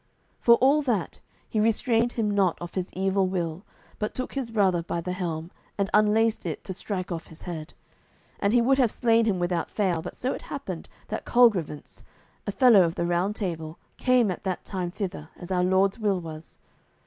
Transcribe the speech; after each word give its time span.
For 0.39 0.55
all 0.55 0.81
that, 0.81 1.19
he 1.47 1.59
restrained 1.59 2.13
him 2.13 2.31
not 2.31 2.59
of 2.59 2.73
his 2.73 2.89
evil 2.93 3.27
will, 3.27 3.63
but 3.99 4.15
took 4.15 4.33
his 4.33 4.49
brother 4.49 4.81
by 4.81 4.99
the 4.99 5.11
helm, 5.11 5.51
and 5.77 5.91
unlaced 5.93 6.43
it 6.43 6.63
to 6.63 6.73
strike 6.73 7.11
off 7.11 7.27
his 7.27 7.43
head. 7.43 7.75
And 8.39 8.51
he 8.51 8.63
would 8.63 8.79
have 8.79 8.89
slain 8.89 9.25
him 9.25 9.37
without 9.37 9.69
fail, 9.69 10.01
but 10.01 10.15
so 10.15 10.33
it 10.33 10.41
happened 10.41 10.89
that 11.09 11.23
Colgrevance, 11.23 12.01
a 12.47 12.51
fellow 12.51 12.81
of 12.81 12.95
the 12.95 13.05
Round 13.05 13.35
Table, 13.35 13.77
came 13.97 14.31
at 14.31 14.43
that 14.43 14.65
time 14.65 14.89
thither, 14.89 15.29
as 15.37 15.51
our 15.51 15.63
Lord's 15.63 15.99
will 15.99 16.19
was. 16.19 16.57